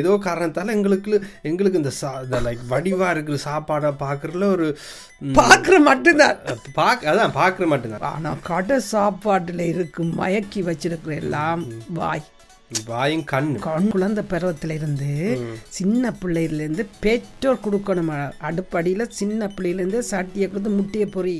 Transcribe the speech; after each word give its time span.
ஏதோ 0.00 0.12
காரணத்தால் 0.26 0.74
எங்களுக்கு 0.76 1.22
எங்களுக்கு 1.50 1.80
இந்த 1.82 1.92
சா 2.00 2.10
இந்த 2.24 2.40
லைக் 2.46 2.62
வடிவா 2.70 3.08
இருக்கிற 3.10 3.38
சாப்பாடை 3.46 3.90
பார்க்கறதுல 4.04 4.50
ஒரு 4.56 4.68
பார்க்குற 5.40 5.76
மட்டும்தான். 5.88 6.38
பாக் 6.74 7.08
அதான் 7.12 7.36
பார்க்குற 7.40 7.66
மட்டும்தான். 7.72 8.06
ஆனா 8.12 8.32
கடை 8.42 8.78
சாப்பாட்டுல 8.92 9.66
இருக்கும் 9.74 10.12
மயக்கி 10.20 10.62
வச்சிருக்கிற 10.68 11.14
எல்லாம் 11.24 11.64
வாய். 12.00 12.24
வாயும் 12.86 13.24
கண்ணு. 13.32 13.58
கண் 13.64 13.88
குழந்தை 13.88 14.22
பருவத்துல 14.30 14.76
இருந்து 14.78 15.10
சின்ன 15.78 16.12
பிள்ளையில 16.22 16.62
இருந்து 16.64 16.84
பெற்றோர் 17.00 17.64
கொடுக்கணும். 17.64 18.12
அடுப்படியில 18.48 19.06
சின்ன 19.20 19.50
பிள்ளையில 19.56 19.82
இருந்து 19.82 20.00
சட்டியை 20.10 20.46
கொடுத்து 20.48 20.70
முட்டையை 20.70 21.08
பொறி 21.16 21.36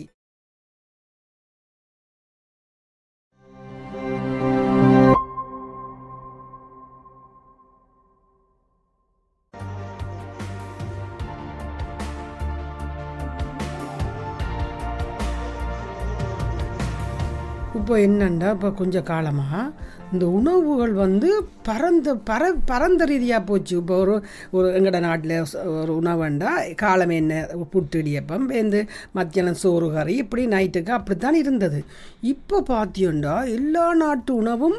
இப்போ 17.85 17.97
என்னண்டா? 17.99 18.51
இப்போ 18.51 18.69
கொஞ்சம் 18.71 19.05
காலமாக 19.05 19.71
இந்த 20.13 20.27
உணவுகள் 20.29 20.93
வந்து 20.93 21.29
பரந்த 21.63 22.15
பர 22.31 22.43
பரந்த 22.65 23.05
ரீதியாக 23.05 23.43
போச்சு. 23.45 23.77
இப்போ 23.77 23.97
ஒரு 23.97 24.15
ஒரு 24.51 24.69
எங்கட 24.79 24.99
நாட்டில் 25.01 25.35
ஒரு 25.81 25.93
உணவுண்டா? 26.03 26.75
காலம் 26.75 27.09
என்ன? 27.09 27.43
புட்டு 27.73 27.99
இடியப்பம் 28.03 28.47
வேந்து 28.47 28.81
மத்தியானம் 29.13 29.61
சோறு 29.65 29.93
கறி 29.93 30.15
இப்படி 30.17 30.47
நைட்டுக்கு 30.47 30.91
அப்படித்தான் 30.91 31.35
இருந்தது. 31.35 31.85
இப்போ 32.21 32.63
பார்த்தியோண்டா 32.69 33.37
எல்லா 33.59 33.95
நாட்டு 33.95 34.35
உணவும் 34.35 34.79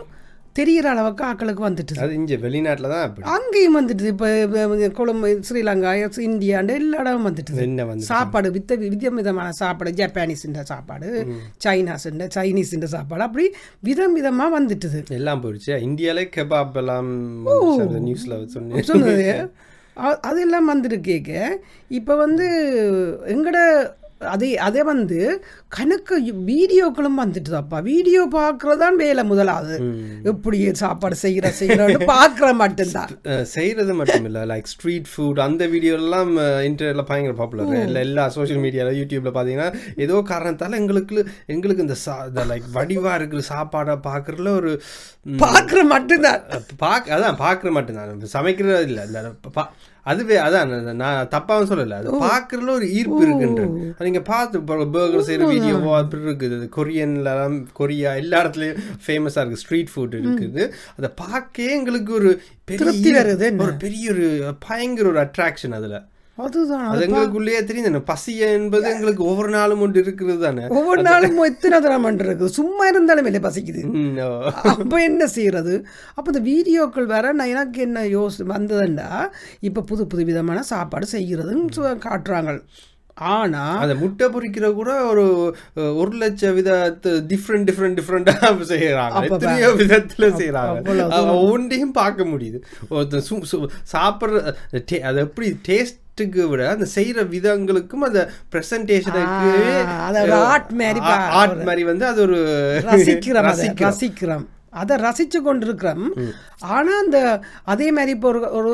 தெரிகிற 0.55 0.89
அளவுக்கு 0.89 1.25
ஆக்களுக்கு 1.25 1.69
வந்துட்டு 1.69 1.99
அது 1.99 2.13
இங்க 2.13 2.35
வெளிநாட்டுல 2.35 2.89
தான் 2.89 3.15
அங்கேயும் 3.21 3.81
வந்துட்டுது. 3.81 4.05
இப்போ 4.05 4.47
கொழும்பு 4.93 5.39
ஸ்ரீலங்கா 5.49 6.09
இந்தியாண்டு 6.15 6.73
எல்லா 6.73 6.99
இடமும் 6.99 7.35
வந்துட்டுது. 7.35 7.55
என்ன 7.55 7.85
வந்து 7.85 8.03
சாப்பாடு 8.03 8.51
வித்த 8.51 8.77
விதம் 8.77 9.15
விதமான 9.15 9.51
சாப்பாடு. 9.51 9.91
ஜப்பானீஸுன்ற 9.91 10.61
சாப்பாடு 10.63 11.25
சைனாஸுன்ற 11.65 12.27
சைனீஸுன்ற 12.35 12.83
சாப்பாடு. 12.83 13.21
அப்படி 13.21 13.53
விதம் 13.79 14.13
விதமாக 14.13 14.63
வந்துட்டுது. 14.63 15.09
எல்லாம் 15.09 15.43
போயிடுச்சு. 15.43 15.65
இந்தியாலே 15.65 16.29
கெபாப் 16.35 16.75
எல்லாம் 16.75 17.47
நியூஸ்ல 17.47 18.79
சொன்னது. 18.79 19.51
அ- 19.97 20.19
அதெல்லாம் 20.19 20.83
வந்துருக்கேக்க. 20.83 21.47
இப்போ 21.87 22.15
வந்து 22.15 22.47
எங்கட 23.25 23.87
அதே 24.21 24.57
அதே 24.57 24.83
வந்து 24.83 25.17
கணக்கு 25.67 26.15
வீடியோக்களும் 26.47 27.17
வந்துட்டுதாப்பா. 27.21 27.77
வீடியோ 27.83 28.21
பார்க்குறதான் 28.35 28.95
வேலை 28.95 29.23
முதலாவது. 29.23 29.75
எப்படி 30.23 30.59
சாப்பாடு 30.73 31.15
செய்கிற 31.15 31.51
செய்கிறோன்னு 31.59 32.07
பார்க்குற 32.11 32.53
மட்டும்தான். 32.53 33.11
செய்யறது 33.55 33.93
மட்டும் 33.93 34.25
இல்ல 34.25 34.45
லைக் 34.45 34.65
ஸ்ட்ரீட் 34.65 35.09
ஃபுட் 35.13 35.39
அந்த 35.39 35.67
வீடியோ 35.67 35.93
எல்லாம் 35.93 36.31
இன்டர்நெட்ல 36.69 37.03
பயங்கர 37.03 37.33
பாப்புலர் 37.33 37.73
இல்ல 37.81 37.99
எல்லா 37.99 38.29
சோஷியல் 38.29 38.63
மீடியால 38.65 38.93
யூடியூப்ல 38.99 39.33
பாத்தீங்கன்னா 39.37 39.69
ஏதோ 39.97 40.23
காரணத்தால 40.31 40.79
எங்களுக்கு 40.81 41.17
எங்களுக்கு 41.47 41.85
இந்த 41.87 41.97
சா 42.05 42.15
லைக் 42.53 42.69
வடிவா 42.73 43.13
இருக்கிற 43.15 43.43
சாப்பாடை 43.49 43.97
பார்க்கறதுல 44.09 44.53
ஒரு 44.55 44.71
பார்க்குற 45.39 45.79
மட்டும்தான். 45.87 46.41
பாக் 46.77 47.07
அதான் 47.07 47.41
பார்க்குற 47.43 47.71
மட்டும்தான். 47.71 48.27
சமைக்கிறது 48.37 48.87
இல்லை. 48.87 49.03
இல்லை 49.03 49.21
அதுவே 50.11 50.35
அதான் 50.45 50.71
நான் 51.03 51.29
தப்பாவும் 51.35 51.69
சொல்லல. 51.71 51.99
அது 52.01 52.09
பார்க்கறதுல 52.25 52.73
ஒரு 52.79 52.87
ஈர்ப்பு 52.97 53.21
இருக்குன்றது. 53.25 53.77
நீங்க 54.07 54.21
பார்த்து 54.31 54.63
பர்கர் 54.71 55.27
செய்யற 55.29 55.45
வீடியோவோ 55.53 55.91
அப்படி 55.99 56.23
இருக்குது. 56.29 56.57
கொரியன்ல 56.77 57.29
கொரியா 57.79 58.11
எல்லா 58.23 58.41
இடத்துலயும் 58.43 58.81
ஃபேமஸா 59.05 59.43
இருக்கு. 59.43 59.61
ஸ்ட்ரீட் 59.63 59.93
ஃபுட் 59.93 60.17
இருக்குது. 60.23 60.63
அதை 60.97 61.11
பார்க்கவே 61.23 61.71
எங்களுக்கு 61.79 62.13
ஒரு 62.21 62.31
பெரிய? 62.71 62.89
ஒரு 63.65 63.73
பெரிய 63.85 64.11
ஒரு 64.15 64.27
பயங்கர 64.67 65.07
ஒரு 65.13 65.21
அட்ராக்ஷன் 65.25 65.77
அதுல. 65.79 65.97
அதுதான் 66.37 66.85
அது 66.85 67.05
எங்களுக்குள்ளேயே 67.05 67.63
தெரியும் 67.63 67.83
தானே 67.83 67.99
பசி 67.99 68.37
என்பது 68.37 68.89
எங்களுக்கு 68.89 69.23
ஒவ்வொரு 69.23 69.49
நாளும் 69.49 69.79
ஒன்று 69.79 69.99
இருக்கிறது 70.01 70.39
தானே? 70.39 70.67
ஒவ்வொரு 70.67 71.01
நாளும் 71.01 71.37
எத்தனை 71.43 71.81
தரம் 71.81 72.19
இருக்குது. 72.19 72.45
சும்மா 72.45 72.87
இருந்தாலும் 72.87 73.25
இல்லை 73.25 73.41
பசிக்குது. 73.41 73.81
அப்போ 74.53 75.03
என்ன 75.03 75.27
செய்யறது? 75.27 75.85
அப்போ 76.13 76.31
இந்த 76.35 76.49
வீடியோக்கள் 76.49 77.05
வேற 77.05 77.31
நான் 77.31 77.47
எனக்கு 77.47 77.81
என்ன 77.81 78.03
யோசி 78.03 78.43
வந்ததுண்டா 78.47 79.27
இப்போ 79.59 79.81
புது 79.81 80.07
புது 80.07 80.23
விதமான 80.23 80.63
சாப்பாடு 80.63 81.07
செய்கிறதுன்னு 81.11 81.67
காட்டுறாங்க. 81.79 82.61
ஆனால் 83.13 83.77
அந்த 83.77 83.95
முட்டை 83.95 84.27
பொரிக்கிற 84.27 84.73
கூட 84.73 85.05
ஒரு 85.05 85.55
ஒரு 85.75 86.11
லட்சம் 86.11 86.53
வித 86.53 86.97
டிஃப்ரெண்ட் 87.03 87.67
டிஃப்ரெண்ட் 87.67 87.99
டிஃப்ரெண்டா 87.99 88.33
செய்யறாங்க. 88.67 89.31
எத்தனையோ 89.31 89.67
விதத்துல 89.69 90.27
செய்யறாங்க. 90.41 91.31
ஒவ்வொன்றையும் 91.31 91.91
பார்க்க 91.91 92.23
முடியுது. 92.23 92.61
சு- 92.91 93.67
சாப்பிடுற 93.93 95.01
அது 95.01 95.19
எப்படி 95.19 95.59
டேஸ்ட்டுக்கு 96.17 96.43
விட 96.43 96.69
அந்த 96.69 96.87
செய்யற 96.95 97.21
விதங்களுக்கும் 97.29 98.03
அந்த 98.03 98.19
பிரசன்டேஷனுக்கு 98.51 99.49
ஆ, 99.85 100.05
அது 100.05 100.19
ஒரு 100.25 100.35
art 100.51 100.69
மாதிரி 100.73 100.99
ஆர்ட் 101.35 101.63
மாதிரி 101.63 101.83
வந்து 101.83 102.05
அது 102.05 102.21
ஒரு 102.21 102.37
ரசிக்கிறோம் 102.87 103.47
ரசிக்கிறோம். 103.89 104.45
அதை 104.73 104.97
ரசித்து 104.97 105.41
கொண்டிருக்கிறோம். 105.41 106.05
ஆனால் 106.69 107.05
அந்த 107.05 107.17
அதே 107.65 107.91
மாதிரி 107.91 108.11
இப்போ 108.11 108.27
ஒரு 108.27 108.39
ஒரு 108.51 108.71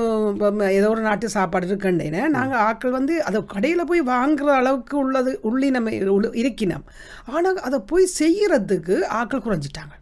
ஏதோ 0.73 0.89
ஒரு 0.89 1.01
நாட்டு 1.01 1.29
சாப்பாடு 1.29 1.67
இருக்குண்டேன்னு 1.67 2.27
நாங்கள் 2.27 2.59
ஆட்கள் 2.59 2.91
வந்து 2.91 3.23
அதை 3.23 3.43
கடையில் 3.47 3.85
போய் 3.85 4.01
வாங்குற 4.03 4.49
அளவுக்கு 4.53 4.97
உள்ளது 4.97 5.39
உள்ள- 5.41 6.33
இருக்கினோம். 6.35 6.85
ஆனால் 7.27 7.59
அதை 7.59 7.79
போய் 7.85 8.07
செய்யறதுக்கு 8.19 8.97
ஆட்கள் 9.15 9.45
குறைஞ்சிட்டாங்க. 9.45 9.93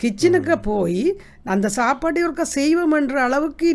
கிச்சனுக்கு 0.00 0.62
போய் 0.62 1.02
அந்த 1.44 1.68
சாப்பாட்டை 1.68 2.24
ஒருக்கா 2.24 2.44
செய்வோம்ன்ற 2.54 3.16
அளவுக்கு 3.20 3.70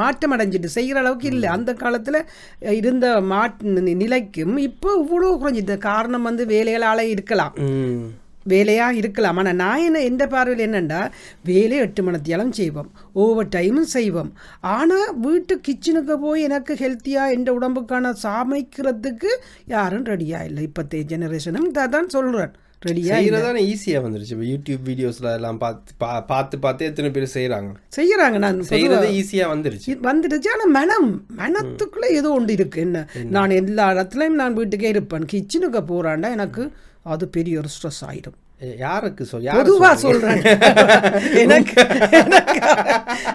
மாற்றம் 0.00 0.34
அடைஞ்சிட்டு 0.36 0.76
செய்கிற 0.76 0.98
அளவுக்கு 1.02 1.28
இல்லை. 1.34 1.48
அந்த 1.56 1.70
காலத்தில் 1.82 2.20
இருந்த 2.78 3.08
மாட் 3.32 3.60
நிலைக்கும் 4.04 4.56
இப்போ 4.68 4.90
இவ்வளோ 5.02 5.34
குறைஞ்சிட்டு 5.42 5.76
காரணம் 5.90 6.28
வந்து 6.30 6.44
வேலைகளால் 6.54 7.12
இருக்கலாம். 7.16 7.54
வேலையாக 8.52 8.98
இருக்கலாம். 9.00 9.38
ஆனால் 9.40 9.58
நான் 9.62 9.82
என்ன 9.86 10.02
எந்த 10.10 10.24
பார்வையில் 10.34 10.64
என்னென்னா 10.66 11.00
வேலை 11.48 11.78
எட்டு 11.86 12.02
மணத்தியாலும் 12.06 12.52
செய்வோம். 12.58 12.88
ஓவர் 13.24 13.50
டைமும் 13.56 13.90
செய்வோம். 13.96 14.30
ஆனால் 14.76 15.10
வீட்டு 15.26 15.56
கிச்சனுக்கு 15.66 16.14
போய் 16.24 16.46
எனக்கு 16.48 16.74
ஹெல்த்தியாக 16.84 17.34
எந்த 17.36 17.50
உடம்புக்கான 17.58 18.14
சமைக்கிறதுக்கு 18.24 19.32
யாரும் 19.74 20.08
ரெடியாக 20.12 20.48
இல்லை. 20.50 20.64
இப்போத்தைய 20.68 21.04
ஜெனரேஷனும் 21.12 21.70
தான் 21.96 22.14
சொல்கிறேன் 22.16 22.54
ரெடியாக 22.86 22.90
செய்யறதானே 22.90 23.74
ஈஸியா 23.74 24.02
வந்துருச்சு. 24.04 24.42
இப்போ 24.42 24.44
யூடியூப் 24.44 24.78
வீடியோஸ்ல 24.84 25.34
எல்லாம் 25.34 25.58
பார்த்து 25.58 25.92
பா- 26.00 26.26
பார்த்து 26.26 26.58
பார்த்து 26.58 26.84
எத்தனை 26.84 27.10
பேர் 27.10 27.30
செய்யறாங்க. 27.34 27.74
செய்கிறாங்க 27.96 28.38
நான் 28.38 28.62
செய்யறது 28.62 29.08
ஈஸியா 29.10 29.46
வந்துருச்சு. 29.48 29.86
வந்துடுச்சு 29.86 30.48
ஆனால் 30.48 30.70
மனம் 30.70 31.26
மனத்துக்குள்ளே 31.36 32.10
ஏதோ 32.10 32.30
ஒன்று 32.30 32.52
இருக்கு. 32.52 32.80
என்ன? 32.80 33.08
நான் 33.24 33.50
எல்லா 33.50 33.90
இடத்துலையும் 33.90 34.28
நான் 34.28 34.54
வீட்டுக்கே 34.54 34.88
இருப்பேன். 34.88 35.24
கிச்சனுக்கு 35.32 35.74
போகிறாண்டா 35.74 36.30
எனக்கு 36.30 36.72
அது 37.02 37.28
பெரிய 37.28 37.58
ஒரு 37.58 37.68
ஸ்ட்ரெஸ் 37.68 38.04
ஆயிடும். 38.06 38.32
எ- 38.32 38.47
யாருக்கு 38.60 39.24
சொல் 39.24 39.42
யாரு 39.42 39.58
பொதுவா 39.60 39.94
சொல்றீங்க? 39.94 40.00
சொல்றேன். 40.00 40.42
எனக்கு 41.42 41.74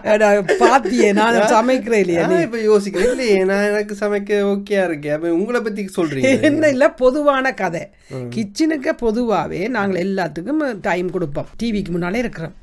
எனக்கு 0.04 0.56
பாத்தியே 0.66 1.14
நான் 1.14 1.36
சமைக்கிறேன் 1.36 2.00
இல்லையா 2.00 2.28
நான் 2.28 2.42
இப்ப 2.42 2.58
யோசிக்கிறேன். 2.58 3.10
இல்லையே 3.10 3.44
நான் 3.44 3.64
எனக்கு 3.64 3.96
சமைக்க 4.00 4.42
ஓகேயா 4.54 4.84
இருக்கேன் 4.84 5.14
அப்ப 5.14 5.32
உங்களை 5.34 5.62
பத்தி 5.62 5.90
சொல்றீங்க. 5.98 6.42
என்ன 6.42 6.70
இல்லை 6.70 6.90
பொதுவான 6.90 7.54
கதை. 7.54 7.84
கிச்சனுக்கு 8.36 8.90
பொதுவாகவே 8.98 9.68
நாங்கள் 9.68 10.04
எல்லாத்துக்கும் 10.04 10.80
டைம் 10.82 11.12
கொடுப்போம். 11.12 11.46
டிவிக்கு 11.64 11.90
முன்னாலே 11.90 12.20
இருக்கிறோம். 12.20 12.56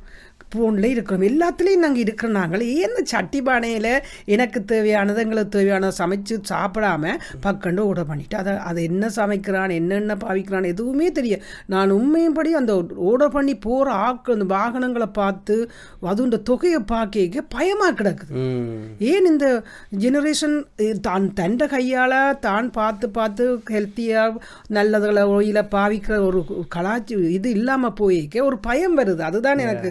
ஃபோனில் 0.53 0.89
இருக்கிறோம். 0.93 1.25
எல்லாத்துலேயும் 1.31 1.85
நாங்கள் 1.85 2.05
இருக்கிறோம். 2.05 2.37
நாங்கள் 2.41 2.65
ஏன் 2.79 2.97
சட்டி 3.13 3.41
பானையில் 3.49 3.91
எனக்கு 4.35 4.59
தேவையானது 4.73 5.23
எங்களுக்கு 5.25 5.55
தேவையானதை 5.57 5.95
சமைச்சு 6.01 6.37
சாப்பிடாம 6.53 7.15
பக்கண்டு 7.47 7.83
ஓட 7.91 8.01
பண்ணிட்டு 8.11 8.37
அதை 8.43 8.55
அதை 8.71 8.81
என்ன 8.91 9.11
சமைக்கிறான் 9.19 9.77
என்னென்ன 9.79 10.17
பாவிக்கிறான் 10.25 10.71
எதுவுமே 10.73 11.09
தெரியும் 11.19 11.45
நான் 11.75 11.97
உண்மையும்படி 11.99 12.51
அந்த 12.61 12.75
ஓர்டர் 13.11 13.35
பண்ணி 13.37 13.55
போகிற 13.67 13.95
ஆட்கள் 14.07 14.37
அந்த 14.39 14.49
வாகனங்களை 14.55 15.09
பார்த்து 15.21 15.57
அதுன்ற 16.11 16.39
தொகையை 16.51 16.81
பார்க்க 16.95 17.45
பயமாக 17.55 17.93
கிடக்குது. 17.99 18.33
ஏன் 19.13 19.29
இந்த 19.33 19.47
ஜெனரேஷன் 20.03 20.57
தான் 21.07 21.27
தண்ட 21.41 21.67
கையால் 21.73 22.17
தான் 22.47 22.69
பார்த்து 22.79 23.07
பார்த்து 23.19 23.45
ஹெல்த்தியாக 23.75 24.41
நல்லதுகளை 24.77 25.25
ஒயில 25.37 25.59
பாவிக்கிற 25.75 26.17
ஒரு 26.29 26.41
கலாச்சி 26.75 27.15
இது 27.39 27.49
இல்லாமல் 27.59 27.97
போயிக்க 28.01 28.45
ஒரு 28.49 28.59
பயம் 28.69 28.97
வருது. 29.01 29.23
அதுதான் 29.31 29.63
எனக்கு 29.67 29.91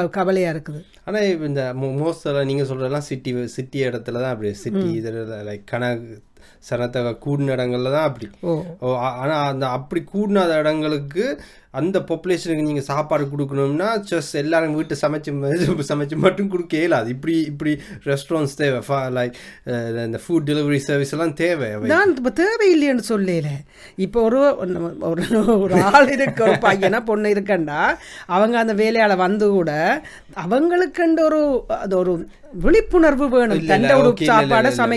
க 0.00 0.10
கவலையாக 0.18 0.54
இருக்குது. 0.56 0.80
ஆனா 1.04 1.18
இப்ப 1.32 1.46
இந்த 1.52 1.62
மோஸ்ட் 2.02 2.26
நீங்க 2.50 2.64
சொல்றதெல்லாம் 2.70 3.06
சிட்டி 3.10 3.46
சிட்டி 3.56 3.78
இடத்துல 3.86 4.20
தான் 4.24 4.32
அப்படி 4.34 4.52
சிட்டி 4.64 4.88
இதில் 5.00 5.20
லைக் 5.48 5.64
கணக்கு 5.72 6.16
சனத்தை 6.70 7.00
கூடின 7.24 7.54
இடங்கள்ல 7.54 7.92
தான் 7.92 8.08
அப்படி. 8.08 8.28
ஓ. 8.42 8.52
ஓ 8.80 8.96
ஆ- 8.98 9.16
ஆனா 9.16 9.38
அந்த 9.46 9.68
அப்படி 9.70 10.02
கூடினாத 10.14 10.56
இடங்களுக்கு 10.56 11.24
அந்த 11.74 11.98
பாப்புலேஷனுக்கு 12.00 12.62
நீங்க 12.62 12.80
சாப்பாடு 12.82 13.24
கொடுக்கணும்னா 13.24 13.88
ஜஸ்ட் 14.08 14.34
எல்லாரும் 14.34 14.74
வீட்டு 14.74 14.96
சமைச்சு 15.02 15.32
சமைச்சு 15.90 16.16
மட்டும் 16.16 16.48
கொடுக்க 16.48 16.76
இயலாது. 16.76 17.08
இப்படி 17.08 17.34
இப்படி 17.42 17.72
ரெஸ்டாரண்ட்ஸ் 18.04 18.56
தேவை. 18.56 18.80
லைக் 19.10 19.36
இந்த 20.04 20.20
ஃபுட் 20.24 20.48
டெலிவரி 20.48 20.76
சர்வீஸ் 20.80 21.12
எல்லாம் 21.12 21.34
தேவை. 21.34 21.68
நான் 21.84 22.16
இப்போ 22.16 22.32
தேவையில்லைன்னு 22.42 23.04
சொல்லல. 23.08 23.52
இப்போ 23.98 24.22
ஒரு 24.22 24.40
ஒரு 25.02 25.24
ஒரு 25.60 25.82
ஆள் 25.90 26.10
இருக்க 26.10 26.42
ஒரு 26.44 26.58
பையனா 26.60 27.04
பொண்ணு 27.04 27.28
இருக்கண்டா 27.28 27.80
அவங்க 28.30 28.58
அந்த 28.58 28.74
வேலையால் 28.74 29.16
வந்து 29.16 29.48
கூட 29.48 29.70
அவங்களுக்குண்டு 30.44 31.20
ஒரு 31.20 31.64
அது 31.68 31.96
ஒரு 31.96 32.28
விழிப்புணர்வு 32.52 33.28
வேணும். 33.28 33.66
தண்டை 33.66 34.00
உடுப்பு 34.00 34.24
சாப்பாடை 34.24 34.70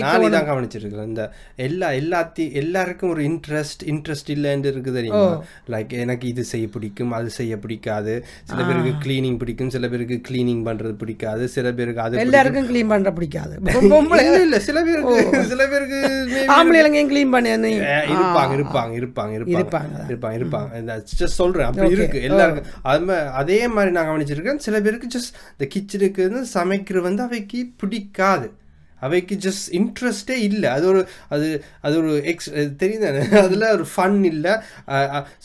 கவனிச்சிருக்கிறேன். 0.52 1.06
இந்த 1.06 1.32
எல்லா 1.56 1.88
எல்லாத்தையும் 1.90 2.52
எல்லாருக்கும் 2.52 3.10
ஒரு 3.10 3.22
இன்ட்ரெஸ்ட் 3.22 3.82
இன்ட்ரெஸ்ட் 3.84 4.30
இல்லைன்னு 4.34 4.70
இருக்குது 4.70 4.92
தெரியுமா? 4.92 5.44
லைக் 5.68 5.92
எனக்கு 5.92 6.28
இது 6.28 6.44
செய்ய 6.44 6.66
பிடிக்கும் 6.68 7.12
அது 7.12 7.30
செய்ய 7.30 7.58
பிடிக்காது. 7.58 8.26
சில 8.44 8.64
பேருக்கு 8.64 8.92
க்ளீனிங் 9.04 9.38
பிடிக்கும் 9.38 9.70
சில 9.70 9.88
பேருக்கு 9.88 10.20
க்ளீனிங் 10.28 10.64
பண்றது 10.68 10.92
பிடிக்காது. 10.92 11.48
சில 11.48 11.72
பேருக்கு 11.72 12.00
அது 12.00 12.18
எல்லாருக்கும் 12.18 12.74
க்ளீன் 12.74 12.88
பண்ற 12.88 13.12
பிடிக்காது. 13.12 13.54
இல்ல 14.24 14.42
இல்ல 14.42 14.60
சில 14.60 14.82
பேருக்கு 14.82 15.44
சில 15.44 15.66
பேருக்கு 15.66 16.00
ஆம்பளைங்க 16.48 17.02
க்ளீன் 17.12 17.30
பண்ணி 17.30 17.50
இருப்பாங்க 17.54 18.52
இருப்பாங்க 18.60 18.92
இருப்பாங்க 19.00 19.32
இருப்பாங்க. 19.38 19.94
இருப்பாங்க. 20.08 20.34
இருப்பாங்க 20.38 21.24
சொல்றேன். 21.24 21.66
அப்படி 21.66 21.90
இருக்கு. 21.90 22.22
எல்லாருக்கும் 22.22 23.08
அதே 23.32 23.68
மாதிரி 23.68 23.92
நான் 23.92 24.06
கவனிச்சிருக்கேன். 24.06 24.56
சில 24.56 24.80
பேருக்கு 24.80 25.22
ஜஸ்ட் 25.24 25.38
இந்த 25.54 25.66
கிச்சனுக்கு 25.74 26.22
வந்து 26.28 26.44
சமைக்கிறது 26.58 27.06
வந்து 27.08 27.22
அவைக்கு 27.22 27.60
பிடிக்காது. 27.82 28.48
அவைக்கு 29.00 29.34
ஜஸ்ட் 29.44 29.66
இன்ட்ரெஸ்டே 29.78 30.36
இல்லை. 30.48 30.68
அது 30.76 30.84
ஒரு 30.86 31.00
அது 31.28 31.46
அது 31.80 31.94
ஒரு 32.02 32.12
எக்ஸ் 32.32 32.50
தெரியுதானே 32.82 33.22
அதில் 33.46 33.66
ஒரு 33.72 33.84
ஃபன் 33.94 34.20
இல்லை. 34.32 34.54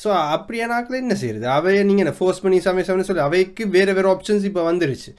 ஸோ 0.03 0.09
அப்படியானாக்கில் 0.35 1.01
என்ன 1.03 1.15
செய்யுது 1.21 1.49
அவைய 1.57 1.81
நீங்கள் 1.89 2.05
என்ன 2.05 2.15
ஃபோர்ஸ் 2.19 2.43
பண்ணி 2.45 2.59
சமைச்சோம்னு 2.67 3.07
சொல்லி 3.09 3.25
அவைக்கு 3.29 3.65
வேறு 3.69 3.93
வேறு 3.93 4.11
ஆப்ஷன்ஸ் 4.15 4.47
இப்போ 4.51 4.63
வந்துருச்சு. 4.71 5.11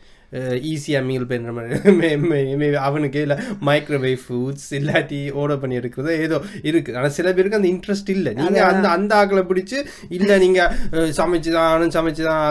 ஈஸியாக 0.73 1.05
மீல் 1.09 1.27
பண்ணுற 1.31 1.53
மாதிரி. 1.55 2.75
அவனுக்கு 2.89 3.21
இல்லை 3.21 3.37
மைக்ரோவேவ் 3.69 4.21
ஃபுட்ஸ் 4.27 4.69
இல்லாட்டி 4.79 5.21
ஆர்டர் 5.41 5.61
பண்ணி 5.63 5.79
எடுக்கிறது 5.79 6.13
ஏதோ 6.27 6.37
இருக்குது 6.71 6.97
ஆனால் 6.97 7.15
சில 7.17 7.33
பேருக்கு 7.33 7.59
அந்த 7.61 7.71
இன்ட்ரெஸ்ட் 7.75 8.11
இல்லை. 8.17 8.33
நீங்கள் 8.41 8.69
அந்த 8.73 8.87
அந்த 8.89 9.13
ஆக்களை 9.21 9.43
பிடிச்சி 9.51 9.79
இல்லை 10.19 10.37
நீங்கள் 10.39 11.11
சமைச்சு 11.21 11.53
தான் 11.57 11.95
சமைச்சு 11.97 12.23
தான் 12.23 12.47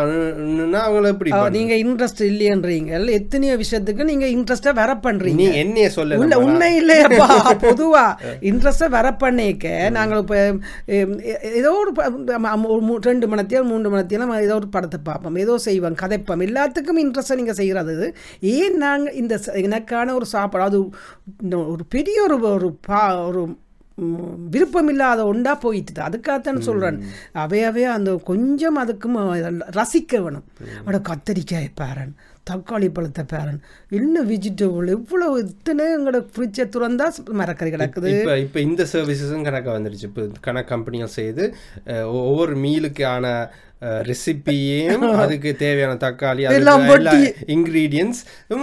அவங்கள 0.85 1.07
எப்படி 1.13 1.31
அவ- 1.37 1.53
நீங்க 1.57 1.73
இன்ட்ரெஸ்ட் 1.85 2.23
இல்லையன்றீங்க. 2.31 2.91
எத்தனையோ 3.19 3.55
விஷயத்துக்கு 3.63 4.09
நீங்க 4.11 4.25
இன்ட்ரெஸ்டா 4.35 4.73
வர 4.81 4.93
பண்றீங்க. 5.05 5.39
நீ 5.41 5.47
என்னைய 5.63 5.89
சொல்ல 5.97 6.19
உள்ள 6.23 6.39
உண்மை 6.47 6.69
இல்லையப்பா 6.81 7.29
பொதுவா. 7.65 8.05
இன்ட்ரெஸ்டை 8.51 8.89
வர 8.97 9.07
பண்ணிக்க. 9.23 9.65
நாங்கள் 9.97 10.21
இப்போ 10.23 10.39
ஏதோ 11.61 11.71
ஒரு 11.77 11.91
ரெண்டு 13.09 13.25
மணத்தியம் 13.31 13.69
மூன்று 13.71 13.89
மணத்தியம் 13.95 14.35
ஏதோ 14.45 14.55
ஒரு 14.61 14.67
படத்தை 14.75 14.99
பார்ப்போம். 15.03 15.41
ஏதோ 15.45 15.57
செய்வோம் 15.67 15.99
கதைப்போம். 16.03 16.43
எல்லாத்துக்கும் 16.49 17.01
இன்ட்ரெஸ்ட்டை 17.05 17.37
நீங்கள் 17.41 17.57
செய்கிறது 17.69 18.15
ஏன் 18.39 18.77
நாங்கள் 18.77 19.13
இந்த 19.13 19.41
எனக்கான 19.53 20.13
ஒரு 20.13 20.25
சாப்பாடு 20.25 20.65
அது 20.65 20.79
ஒரு 21.73 21.85
பெரிய 21.89 22.23
ஒரு 22.23 22.41
ஒரு 22.41 22.77
பா 22.87 23.01
ஒரு 23.25 23.47
விருப்பமில்லாத 24.51 25.25
ஒன்றா 25.25 25.55
போயிட்டு 25.55 26.01
அதுக்காகத்தான் 26.01 26.59
சொல்கிறேன் 26.59 26.99
அவையவே 27.33 27.83
அந்த 27.83 28.15
கொஞ்சம் 28.15 28.77
அதுக்கும் 28.77 29.17
ரசிக்க 29.77 30.21
வேணும். 30.21 30.45
அவட 30.81 31.01
கத்தரிக்காய் 31.09 31.67
பேரன். 31.75 32.13
தக்காளி 32.47 32.87
பழத்தை 32.97 33.23
பேரன் 33.33 33.59
இன்னும் 33.99 34.27
வெஜிடபிள் 34.31 34.89
இவ்வளோ 34.97 35.29
இத்தனை 35.43 35.85
எங்களோட 35.95 36.21
ஃப்ரிட்ஜை 36.33 36.65
திறந்தா 36.75 37.07
மரக்கறி 37.41 37.71
கிடக்குது. 37.75 38.11
இப்போ 38.17 38.35
இப்போ 38.45 38.59
இந்த 38.67 38.85
சர்வீசஸும் 38.93 39.47
கணக்காக 39.47 39.77
வந்துருச்சு. 39.77 40.09
இப்போ 40.11 40.25
கணக்கு 40.49 40.73
கம்பெனிகள் 40.75 41.17
செய்து 41.19 41.45
ஒவ்வொரு 42.29 42.55
மீலுக்கான 42.65 43.25
ரெசிபியையும் 44.07 45.03
அதுக்கு 45.23 45.49
தேவையான 45.61 45.93
தக்காளி 46.01 46.41
இன்க்ரீடியன்ஸ் 47.55 48.19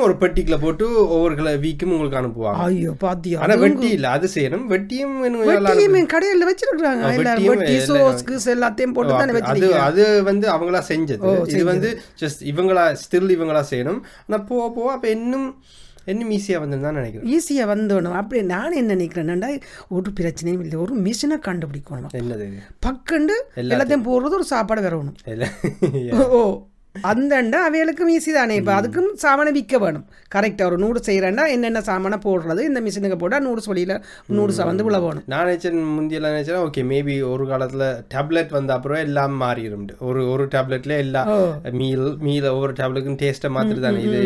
ஒரு 0.07 0.15
பெட்டிக்குள்ள 0.23 0.57
போட்டு 0.65 0.87
ஒவ்வொரு 1.15 1.55
வீக்கும் 1.63 1.93
உங்களுக்கு 1.95 2.19
அனுப்புவாங்க. 2.21 2.65
ஐயோ 2.67 2.93
பாத்தியா? 3.05 3.39
ஆனா 3.45 3.55
வெட்டி 3.63 3.89
இல்ல 3.97 4.09
அது 4.17 4.29
செய்யணும். 4.35 4.67
வெட்டியும் 4.73 6.11
கடையில் 6.15 6.47
வச்சிருக்காங்க 6.51 7.13
எல்லாத்தையும் 8.57 8.95
போட்டு 8.99 9.15
தானே 9.21 9.41
அது 9.53 9.71
அது 9.87 10.05
வந்து 10.29 10.47
அவங்களா 10.57 10.83
செஞ்சது. 10.93 11.33
இது 11.55 11.65
வந்து 11.73 11.93
ஜஸ்ட் 12.25 12.43
இவங்களா 12.53 12.85
ஸ்டில் 13.05 13.35
இவங்களா 13.37 13.63
செய்யணும். 13.71 14.01
ஆனா 14.27 14.43
போக 14.53 14.71
போக 14.71 14.93
அப்ப 14.93 15.11
இன்னும் 15.11 15.49
இன்னும் 16.05 16.31
ஈஸியா 16.31 16.59
வந்து 16.59 16.81
தான் 16.81 16.95
நினைக்கிறேன். 16.95 17.29
ஈஸியாக 17.35 17.71
வந்துடணும் 17.73 18.17
அப்படி 18.21 18.43
நான் 18.43 18.73
என்ன 18.73 18.95
நினைக்கிறேன்டா 18.95 19.49
ஒரு 19.89 20.11
பிரச்சனையும் 20.21 20.63
இல்லை. 20.65 20.79
ஒரு 20.79 20.95
மிஷினை 21.01 21.39
கண்டுபிடிக்கணும்? 21.49 22.13
என்னது? 22.13 22.47
பக்கண்டு 22.87 23.37
எல்லாத்தையும். 23.57 24.07
போடுறது 24.09 24.39
ஒரு 24.39 24.45
சாப்பாடு 24.45 24.83
வரணும் 24.83 26.29
ஓ. 26.39 26.41
அந்தண்டா 27.11 27.59
அவைகளுக்கும் 27.69 28.11
ஈஸி 28.17 28.33
தானே. 28.37 28.55
இப்போ 28.61 28.73
அதுக்கும் 28.81 29.11
சாமானை 29.25 29.51
விற்க 29.57 29.79
வேணும். 29.85 30.05
கரெக்டாக 30.35 30.69
ஒரு 30.71 30.77
நூறு 30.83 31.01
செய்கிறேன்டா 31.07 31.45
என்னென்ன 31.55 31.81
சாமானை 31.89 32.19
போடுறது 32.25 32.63
இந்த 32.69 32.81
மிஷினுக்கு 32.87 33.19
போட்டால் 33.23 33.45
நூறு 33.47 33.61
சொல்லியில் 33.67 33.95
நூறு 34.37 34.53
வந்து 34.71 34.87
விழ 34.87 34.97
வேணும் 35.05 35.25
நான் 35.33 35.47
நினைச்சேன் 35.49 35.79
முந்தியெல்லாம் 35.97 36.35
நினைச்சேன் 36.37 36.63
ஓகே 36.67 36.83
மேபி 36.93 37.15
ஒரு 37.33 37.45
காலத்துல 37.53 37.85
டேப்லெட் 38.15 38.53
வந்த 38.57 38.71
அப்புறம் 38.77 39.03
எல்லாம் 39.07 39.35
மாறிடும். 39.43 39.85
ஒரு 40.09 40.23
ஒரு 40.33 40.47
டேப்லெட்ல 40.55 40.97
எல்லா 41.05 41.23
மீல் 41.81 42.05
மீல் 42.27 42.49
ஒவ்வொரு 42.55 42.75
டேப்லெட்டுக்கும் 42.81 43.21
டேஸ்ட்டை 43.25 43.51
மாத்திட்டு 43.57 43.85
தானே. 43.87 44.03
இது 44.09 44.21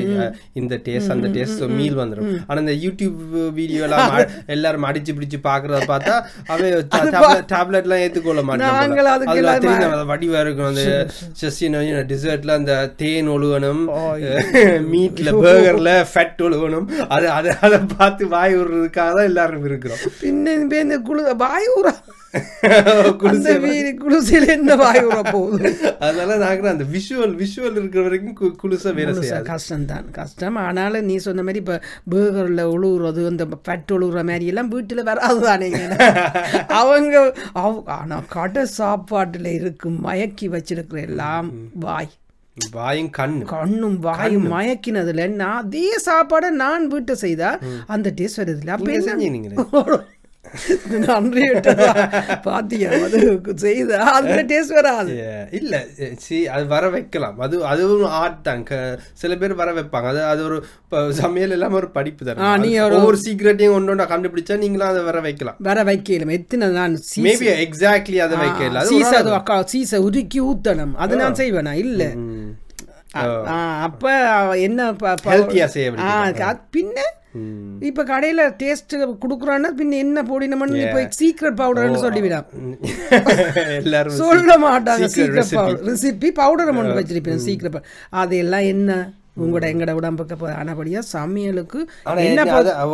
இந்த 0.60 0.74
டேஸ்ட் 0.88 1.14
அந்த 1.16 1.30
டேஸ்ட் 1.36 1.64
மீல் 1.80 1.98
வந்துடும் 2.02 2.30
ஆனா 2.48 2.58
இந்த 2.64 2.76
யூடியூப் 2.84 3.18
வீடியோ 3.60 3.82
எல்லாம் 3.88 4.16
எல்லாரும் 4.56 4.88
அடிச்சு 4.90 5.14
பிடிச்சு 5.18 5.40
பாக்குறத 5.48 5.82
பார்த்தா 5.92 6.16
அவன் 6.52 7.46
டேப்லெட்லாம் 7.54 8.08
மாட்டேன் 8.48 8.78
அதுக்கு 8.80 9.06
அதுல 9.32 9.52
தெரியும் 9.64 9.94
அது 9.96 10.04
வடிவா 10.12 10.40
இருக்கும். 10.44 10.68
அந்த 10.70 10.84
ஜஸ்ட் 11.40 11.62
டிசர்ட்ல 12.10 12.54
அந்த 12.60 12.72
தேன் 13.02 13.30
ஒழுகணும் 13.36 13.82
மீட்ல 14.92 15.28
பர்கர்ல 15.44 15.90
ஃபேட் 16.12 16.42
ஒழுகணும். 16.48 16.88
அது 17.16 17.28
அதை 17.38 17.50
அதை 17.66 17.80
பார்த்து 17.96 18.32
வாய் 18.36 18.56
விடுறதுக்காக 18.58 19.10
தான் 19.18 19.30
எல்லாரும் 19.32 19.66
இருக்கிறோம். 19.70 20.02
பின்ன 20.24 20.56
இந்த 20.60 20.76
குளிசை 23.20 23.30
அந்த 23.30 23.52
வீடு 23.62 23.88
குளிசையில் 24.02 24.44
என்ன 24.54 24.74
வாயூரா 24.80 25.22
போகுது? 25.36 25.70
அதனால 26.06 26.36
நாங்க 26.42 26.68
அந்த 26.72 26.84
விஷுவல் 26.92 27.32
விஷுவல் 27.40 27.78
இருக்கிற 27.78 28.02
வரைக்கும் 28.04 28.52
குளிசை 28.60 28.90
வேலை 28.98 29.12
செய்யாது. 29.16 29.46
கஷ்டம்தான் 29.50 30.06
கஷ்டம். 30.18 30.58
ஆனாலும் 30.66 31.08
நீ 31.10 31.16
சொன்ன 31.26 31.44
மாதிரி 31.48 31.62
இப்போ 31.64 31.76
பேகரில் 32.14 32.62
உழுவுறது 32.74 33.24
இந்த 33.32 33.46
ஃபட் 33.64 33.92
உழுவுற 33.96 34.22
மாதிரி 34.30 34.52
எல்லாம் 34.52 34.72
வீட்டில் 34.76 35.08
வராது 35.10 35.40
தானே 35.48 35.70
அவங்க 36.80 37.16
அவ 37.64 37.74
ஆனால் 37.98 38.30
கடை 38.36 38.64
சாப்பாட்டில் 38.78 39.50
இருக்கும் 39.58 39.98
மயக்கி 40.06 40.48
வச்சிருக்கிற 40.56 41.00
எல்லாம் 41.10 41.50
வாய். 41.86 42.12
வாயும் 42.78 43.10
கண்ணு 43.18 43.44
கண்ணும் 43.54 43.98
வாயும் 43.98 44.48
மயக்கினதுல 44.54 45.28
நான் 45.42 45.60
அதே 45.64 45.88
சாப்பாடை 46.06 46.50
நான் 46.64 46.86
வீட்டை 46.86 47.14
செய்தா 47.26 47.50
அந்த 47.86 48.14
டேஸ்ட் 48.20 48.40
வருது 48.42 48.62
இல்லை. 48.62 48.74
அப்போ 48.78 48.92
என்ன? 48.92 50.00
நன்றி 51.02 51.42
பாத்தியா 52.44 52.88
அது 53.06 53.18
செய்தா? 53.64 53.98
அந்த 54.18 54.38
டேஸ்ட் 54.50 54.74
வராது. 54.78 55.12
இல்ல 55.50 55.74
சி 56.18 56.48
அது 56.48 56.64
வர 56.66 56.84
வைக்கலாம். 56.94 57.36
அது 57.38 57.56
அதுவும் 57.72 58.06
ஆர்ட் 58.20 58.40
தான். 58.42 58.64
சில 59.12 59.36
பேர் 59.36 59.54
வர 59.60 59.72
வைப்பாங்க. 59.72 60.08
அது 60.12 60.22
அது 60.24 60.40
ஒரு 60.48 60.56
சமையல் 61.20 61.54
எல்லாம் 61.56 61.72
ஒரு 61.72 61.88
படிப்பு 61.88 62.24
தரும் 62.24 62.62
நீ 62.64 62.70
ஒவ்வொரு 62.78 63.18
சீக்ரெட்டையும் 63.26 63.76
ஒன்று 63.76 63.92
ஒன்றா 63.92 64.06
கண்டுபிடிச்சா 64.14 64.56
நீங்களும் 64.58 64.88
அதை 64.88 65.02
வர 65.02 65.20
வைக்கலாம். 65.20 65.58
வர 65.68 65.84
வைக்கலும் 65.84 66.34
எத்தனை 66.38 66.68
நான் 66.78 66.96
மேபி 67.26 67.48
எக்ஸாக்ட்லி 67.66 68.18
அதை 68.26 68.38
வைக்கல. 68.38 68.82
சீசை 68.92 69.20
சீசை 69.74 70.00
உருக்கி 70.08 70.40
ஊத்தணும். 70.50 70.94
அது 71.04 71.16
நான் 71.16 71.38
செய்வேனா? 71.42 71.72
இல்ல. 71.84 72.02
அப்ப 73.12 74.58
என்ன 74.58 74.92
பின்ன. 76.76 76.98
இப்ப 77.80 78.04
கடையில 78.04 78.42
டேஸ்ட் 78.62 78.94
குடுக்குறான்னா 78.94 79.68
பின்ன 79.78 79.90
என்ன 79.90 80.22
போடினோம்னு 80.22 80.80
இப்ப 80.86 81.00
சீக்ரெட் 81.20 81.58
பவுடர்னு 81.60 82.02
சொல்லிவிடாம் 82.04 82.46
எல்லாரும் 83.74 84.14
சொல்ல 84.14 84.56
மாட்டாங்க. 84.58 85.08
recipe. 85.08 85.54
பவுடர் 85.54 85.84
ரெசிபி 85.84 86.28
பவுடரை 86.40 86.72
மட்டும் 86.72 86.98
வச்சிருப்பேன் 87.00 87.36
சீக்கிரம் 87.36 87.84
அதெல்லாம் 88.10 88.60
என்ன? 88.60 89.12
உங்களோட 89.36 89.66
எங்கட 89.66 89.92
உடம்புக்கு 89.92 90.36
ஆனபடியா 90.54 90.98
சமையலுக்கு 91.12 91.78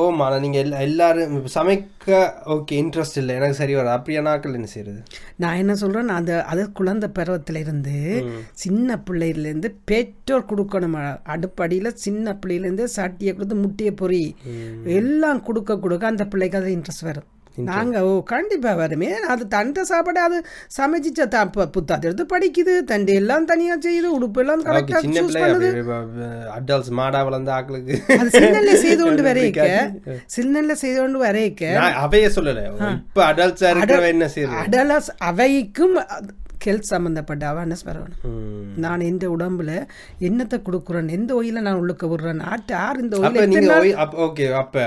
ஓமா 0.01 0.41
நீங்க 0.41 0.59
எல்லா- 0.59 0.81
எல்லாரும் 0.81 1.47
சமைக்க 1.55 2.11
ஓகே 2.47 2.75
இன்ட்ரெஸ்ட் 2.75 3.17
இல்லை. 3.17 3.35
எனக்கு 3.35 3.55
சரி 3.55 3.75
வரும் 3.75 3.93
அப்படியானாக்கள் 3.93 4.55
என்ன 4.55 4.67
செய்யறது 4.67 5.01
நான் 5.37 5.57
என்ன 5.57 5.75
சொல்றேன் 5.75 6.05
நான் 6.05 6.17
அந்த 6.17 6.45
அது 6.45 6.73
குழந்தை 6.73 7.09
பருவத்துல 7.15 7.57
இருந்து 7.57 7.97
சின்ன 8.55 9.03
பிள்ளையில 9.11 9.47
இருந்து 9.47 9.77
பெற்றோர் 9.85 10.45
கொடுக்கணும். 10.45 10.99
அடுப்படியில 11.27 11.89
சின்ன 11.99 12.39
பிள்ளையில 12.43 12.67
இருந்து 12.69 12.89
சட்டியை 12.97 13.33
கொடுத்து 13.33 13.55
முட்டையை 13.55 13.95
பொறி 13.95 14.23
எல்லாம் 14.95 15.43
கொடுக்க 15.43 15.79
கொடுக்க 15.79 16.07
அந்த 16.07 16.27
பிள்ளைக்கு 16.27 16.59
அது 16.59 16.77
இன்ட்ரெஸ்ட் 16.77 17.05
வரும். 17.05 17.29
நாங்க 17.57 18.05
ஓ 18.05 18.23
கண்டிப்பா 18.23 18.75
வருமே. 18.75 19.15
அது 19.15 19.49
தண்டை 19.49 19.85
சாப்பாடு 19.85 20.21
அது 20.21 20.39
சமைச்சிச்ச 20.77 21.29
த 21.29 21.47
ப- 21.47 21.69
புத்தாத்து 21.77 22.03
எடுத்து 22.03 22.39
படிக்குது. 22.39 22.85
தண்டை 22.85 23.15
எல்லாம் 23.15 23.45
தனியா 23.45 23.77
செய்யுது. 23.77 24.09
உடுப்பு 24.19 24.39
எல்லாம் 24.39 24.65
ஓகே 24.65 24.69
கரெக்டா 24.69 24.97
சின்ன 24.97 25.21
சூஸ் 25.21 25.33
பிள்ளை 25.33 25.43
பண்ணுது. 25.43 25.83
அடல்ட்ஸ் 26.57 26.93
மாடா 26.97 27.25
வளர்ந்த 27.25 27.53
ஆக்களுக்கு. 27.53 27.97
அது 28.19 28.39
சின்னல்ல 28.39 28.75
செய்து 28.75 29.05
கொண்டு 29.05 29.23
வரைக்க 29.23 29.69
சின்னல்ல 30.37 30.73
செய்து 30.73 31.01
கொண்டு 31.01 31.25
வரைக்க 31.25 31.63
அவைய 32.03 32.31
சொல்லல. 32.35 32.65
இப்ப 32.93 33.33
அடல்ட்ஸா 33.33 33.71
இருக்கிறவ 33.73 34.07
என்ன 34.07 34.29
செய்யறது 34.29 34.63
அடலஸ் 34.65 35.11
அவைக்கும் 35.25 35.97
ஹெல்த் 36.65 36.89
சம்மந்தப்பட்ட 36.91 37.43
அவேர்னஸ் 37.51 37.85
வரணும். 37.89 38.15
நான் 38.85 39.03
எந்த 39.09 39.25
உடம்புல 39.35 39.71
என்னத்தை 40.29 40.59
கொடுக்குறேன் 40.67 41.11
எந்த 41.17 41.31
ஒயில 41.41 41.63
நான் 41.67 41.81
உள்ளுக்க 41.83 42.05
விடுறேன் 42.13 42.43
ஆட்டு 42.53 42.75
யார் 42.77 43.01
இந்த 43.05 43.17
ஒயில 43.21 44.07
ஓகே 44.27 44.47
அப்ப 44.63 44.87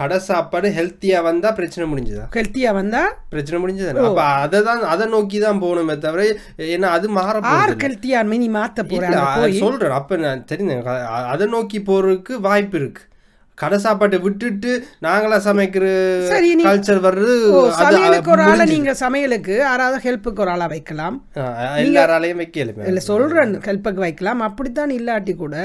கடை 0.00 0.18
சாப்பாடு 0.28 0.70
ஹெல்த்தியா 0.78 1.18
வந்தா 1.28 1.50
பிரச்சனை 1.58 1.86
முடிஞ்சுதா? 1.92 2.24
ஹெல்த்தியா 2.38 2.72
வந்தா? 2.80 3.02
பிரச்சனை 3.34 3.60
முடிஞ்சது 3.64 4.06
அப்ப 4.06 4.24
அதை 4.44 4.60
தான் 4.68 4.86
அதை 4.94 5.06
நோக்கி 5.16 5.40
தான் 5.46 5.62
போகணுமே 5.64 5.96
தவிர 6.06 6.22
ஏன்னா 6.76 6.90
அது 6.98 7.08
மாற 7.18 7.34
ஆறு 7.34 7.44
போகுது 7.50 7.84
ஹெல்த்தியா 7.86 8.22
நீ 8.32 8.48
போறேன் 8.92 9.18
அது 9.26 9.60
சொல்றேன். 9.64 9.98
அப்ப 10.00 10.16
நான் 10.24 10.46
தெரிஞ்சேன் 10.52 10.88
அதை 11.34 11.46
நோக்கி 11.56 11.80
போறதுக்கு 11.90 12.34
வாய்ப்பு 12.48 12.78
இருக்கு. 12.82 13.02
கடை 13.60 13.78
சாப்பாட்டை 13.78 14.18
விட்டுட்டு 14.24 14.70
நாங்களா 15.02 15.36
சமைக்கிற 15.44 15.84
கல்ச்சர் 16.66 16.98
வர்றது 17.06 17.36
சமையலுக்கு 17.78 18.30
ஒரு 18.30 18.42
ஆளை. 18.42 18.64
நீங்க 18.72 18.94
சமையலுக்கு 18.94 19.54
யாராவது 19.56 19.98
ஹெல்ப்புக்கு 20.06 20.42
ஒரு 20.44 20.50
ஆளை 20.50 20.66
வைக்கலாம். 20.66 21.16
எல்லாராலையும் 21.84 22.40
வைக்கலுமே. 22.42 22.86
இல்ல 22.86 23.00
சொல்றேன் 23.00 23.54
ஹெல்ப்புக்கு 23.68 24.02
வைக்கலாம். 24.06 24.40
அப்படித்தான் 24.40 24.92
இல்லாட்டி 24.98 25.34
கூட 25.34 25.56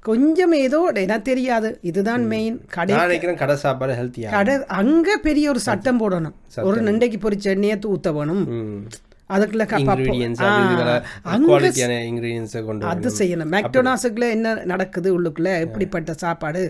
கொஞ்சம் 0.00 0.56
ஏதோ 0.66 0.80
எனக்கு 0.94 1.28
தெரியாது. 1.30 1.70
இதுதான் 1.82 2.26
மெயின் 2.34 2.58
கடை 2.76 2.94
நான் 2.94 3.04
நினைக்கிறேன் 3.04 3.40
கடை 3.44 3.56
சாப்பாடு 3.56 3.94
ஹெல்த்தியா 4.02 4.30
கடை 4.38 4.54
அங்க 4.82 5.18
பெரிய 5.28 5.48
ஒரு 5.48 5.62
சட்டம் 5.68 6.00
போடணும். 6.02 6.36
ஒரு 6.68 6.80
நண்டைக்கு 6.82 7.18
பொரிச்ச 7.26 7.54
எண்ணெயை 7.56 7.78
ஊத்த 7.94 8.12
வேணும். 8.12 8.44
அதுக்குள்ள 9.34 9.62
அது. 12.92 13.10
செய்யணும். 13.18 13.52
மெக்டோனாஸுக்குள்ள 13.56 14.26
என்ன 14.36 14.54
நடக்குது 14.72 15.08
உள்ளுக்குள்ள? 15.16 15.50
எப்படிப்பட்ட 15.60 16.12
சாப்பாடு. 16.24 16.62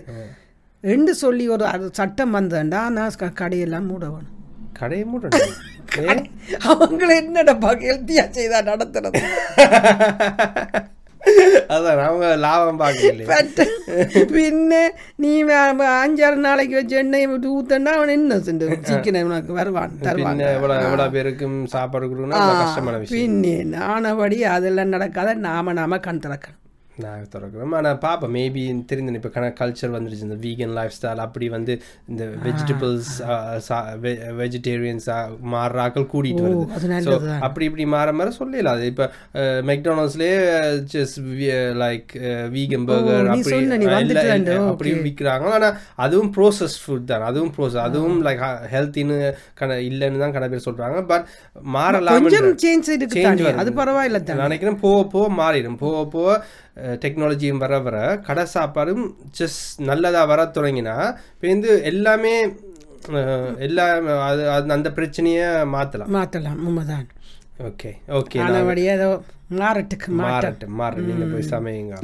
என்று 0.85 1.13
சொல்லி 1.15 1.45
ஒரு 1.49 1.65
அது 1.65 1.85
சட்டம் 1.93 2.35
வந்தேன்டா 2.35 2.81
நான் 2.95 3.19
கடையெல்லாம் 3.39 3.87
மூட 3.87 4.05
வேணும் 4.07 4.31
கடையை 4.73 5.05
மூடணும். 5.05 5.53
ஏ? 6.03 6.13
அவங்கள 6.69 7.09
என்னடா 7.19 7.53
ஹெல்த்தியா 7.83 8.25
செய்தா 8.31 8.59
நடத்துறது? 8.63 9.19
அதான் 11.75 12.01
அவங்க 12.01 12.25
லாபம் 12.41 12.79
பார்க்கலையே 12.81 13.25
பட் 13.29 13.61
பின்ன 14.33 14.73
நீ 15.15 15.31
அஞ்சாறு 15.95 16.37
நாளைக்கு 16.43 16.75
வச்சு 16.75 16.95
எண்ணெயை 16.97 17.27
விட்டு 17.31 17.47
ஊத்தன்னா 17.55 17.93
அவன் 17.97 18.13
என்ன 18.17 18.37
செஞ்சு? 18.47 18.67
சீக்கிரம் 18.89 19.29
உனக்கு 19.29 19.53
வருவான் 19.53 19.95
தருவான் 20.01 20.43
எவ்வளவு 20.49 21.07
பேருக்கும் 21.15 21.57
சாப்பாடு 21.67 22.09
கொடுக்கணும் 22.11 23.09
பின்னே 23.13 23.57
நானபடி 23.73 24.39
அதெல்லாம் 24.49 24.93
நடக்காத 24.95 25.33
நாம 25.47 25.73
நாம 25.73 25.99
கண் 25.99 26.23
திறக்கணும். 26.25 26.61
நான் 27.03 27.23
திறக்கிறோம் 27.33 27.73
ஆனால் 27.77 27.97
பார்ப்போம் 28.03 28.33
மேபி 28.37 28.61
தெரிஞ்சு 28.89 29.19
இப்போ 29.19 29.31
கணக்கு 29.35 29.57
கல்ச்சர் 29.61 29.93
வந்துருச்சு. 29.95 30.27
இந்த 30.27 30.37
வீகன் 30.45 30.73
லைஃப் 30.77 30.93
ஸ்டைல் 30.97 31.21
அப்படி 31.25 31.47
வந்து 31.55 31.73
இந்த 32.11 32.23
வெஜிடபிள்ஸ் 32.45 33.11
வெஜிடேரியன்ஸாக 34.41 35.35
மாறுறாக்கள் 35.53 36.07
கூட்டிகிட்டு 36.13 36.45
வருது. 36.47 36.65
ஸோ. 37.07 37.15
அப்படி 37.47 37.67
இப்படி 37.69 37.85
மாற 37.95 38.13
மாற 38.19 38.31
சொல்லலாம் 38.39 38.77
அது 38.77 38.85
இப்போ 38.93 39.07
மெக்டானல்ஸ்லேயே 39.71 40.37
ஜஸ்ட் 40.93 41.19
லைக் 41.83 42.13
வீகன் 42.55 42.87
பர்கர் 42.91 43.29
அப்படி 43.33 43.53
சொன்ன, 43.53 43.79
நீ 43.81 43.87
எல்லாம் 43.89 44.03
வந்துட்டு 44.05 44.55
அப்படி 44.71 44.93
விற்கிறாங்க 45.07 45.51
ஆனால் 45.57 45.75
அதுவும் 46.05 46.31
ப்ரோசஸ் 46.37 46.77
ஃபுட் 46.83 47.09
தான். 47.11 47.27
அதுவும் 47.31 47.53
ப்ரோசஸ் 47.57 47.83
அதுவும் 47.87 48.19
லைக் 48.29 48.43
ஹெல்த்தின்னு 48.75 49.17
கண 49.61 49.79
இல்லைன்னு 49.89 50.23
தான் 50.25 50.35
கடை 50.37 50.49
பேர் 50.53 50.67
சொல்கிறாங்க 50.69 50.99
பட் 51.13 51.25
மாறலாம் 51.77 52.31
சேஞ்ச். 52.65 52.91
அது 53.63 53.71
பரவாயில்ல 53.81 54.21
நினைக்கிறேன் 54.45 54.81
போக 54.85 55.01
போக 55.15 55.27
மாறிடும். 55.41 55.79
போக 55.83 56.05
போக 56.15 56.37
டெக்னாலஜியும் 57.01 57.57
வர 57.57 57.79
வர 57.79 57.97
கடை 58.21 58.45
சாப்பாடும் 58.53 59.03
ஜஸ்ட் 59.39 59.61
நல்லதாக 59.81 60.25
வர 60.25 60.43
தொடங்கினா 60.55 60.95
இப்போ 61.33 61.47
வந்து 61.47 61.71
எல்லாமே 61.83 62.33
எல்லா 63.59 63.85
அது 64.55 64.71
அந்த 64.71 64.91
பிரச்சனையை 64.91 65.47
மாற்றலாம் 65.73 66.13
மாத்தலாம் 66.15 66.61
உண்மைதான். 66.67 67.07
ஓகே 67.65 67.89
ஓகே 68.19 68.39
ஆனபடியே 68.45 68.91
ஏதோ 68.91 69.09
மாறட்டுக்கு 69.49 70.11
மாற்றம் 70.11 70.55
மாறட்டும். 70.57 70.73
மாறட்டும் 70.79 71.09
நீங்கள் 71.09 71.31
போய் 71.33 71.49
சமையுங்க. 71.49 71.95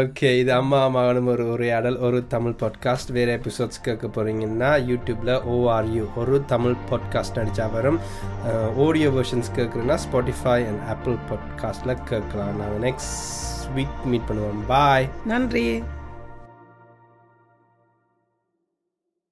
ஓகே 0.00 0.30
இது 0.40 0.52
அம்மா 0.52 0.88
மகனும் 0.88 1.26
ஒரு 1.26 1.52
உரையாடல் 1.52 1.98
ஒரு 1.98 2.26
தமிழ் 2.26 2.54
பாட்காஸ்ட் 2.62 3.12
வேறு 3.12 3.38
எபிசோட்ஸ் 3.38 3.82
கேட்க 3.82 4.06
போகிறீங்கன்னா 4.06 4.70
யூடியூப்பில் 4.90 5.34
ஓஆர்யூ 5.54 6.04
ஒரு 6.16 6.44
தமிழ் 6.44 6.76
பாட்காஸ்ட் 6.90 7.38
நடிச்சா 7.40 7.72
வரும். 7.72 8.00
ஆடியோ 8.86 9.10
வெர்ஷன்ஸ் 9.10 9.54
கேட்குறேன்னா 9.56 9.98
ஸ்பாட்டிஃபை 10.06 10.58
அண்ட் 10.70 10.82
ஆப்பிள் 10.88 11.16
பாட்காஸ்ட்டில் 11.30 12.04
கேட்கலாம். 12.04 12.56
நாங்கள் 12.62 12.82
நெக்ஸ்ட் 12.88 13.68
வீக் 13.76 14.04
மீட் 14.04 14.28
பண்ணுவோம். 14.28 14.66
பாய் 14.66 15.08
நன்றி. 15.24 15.82